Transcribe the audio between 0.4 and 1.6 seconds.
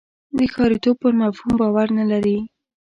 ښاریتوب پر مفهوم